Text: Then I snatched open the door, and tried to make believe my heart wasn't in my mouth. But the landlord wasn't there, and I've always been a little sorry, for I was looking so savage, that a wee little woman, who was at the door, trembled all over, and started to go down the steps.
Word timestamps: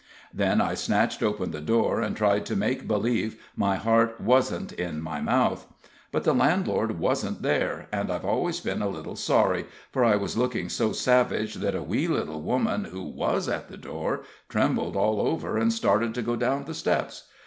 Then 0.33 0.61
I 0.61 0.73
snatched 0.73 1.21
open 1.21 1.51
the 1.51 1.61
door, 1.61 2.01
and 2.01 2.17
tried 2.17 2.43
to 2.47 2.55
make 2.55 2.87
believe 2.87 3.39
my 3.55 3.75
heart 3.75 4.19
wasn't 4.19 4.71
in 4.71 4.99
my 4.99 5.21
mouth. 5.21 5.67
But 6.11 6.23
the 6.23 6.33
landlord 6.33 6.97
wasn't 6.99 7.43
there, 7.43 7.87
and 7.91 8.11
I've 8.11 8.25
always 8.25 8.59
been 8.61 8.81
a 8.81 8.89
little 8.89 9.15
sorry, 9.15 9.67
for 9.91 10.03
I 10.03 10.15
was 10.15 10.35
looking 10.35 10.69
so 10.69 10.91
savage, 10.91 11.53
that 11.53 11.75
a 11.75 11.83
wee 11.83 12.07
little 12.07 12.41
woman, 12.41 12.85
who 12.85 13.03
was 13.03 13.47
at 13.47 13.69
the 13.69 13.77
door, 13.77 14.23
trembled 14.49 14.95
all 14.95 15.21
over, 15.21 15.55
and 15.59 15.71
started 15.71 16.15
to 16.15 16.23
go 16.23 16.35
down 16.35 16.65
the 16.65 16.73
steps. 16.73 17.27